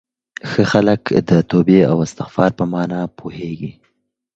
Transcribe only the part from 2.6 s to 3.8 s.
مانا پوهېږي.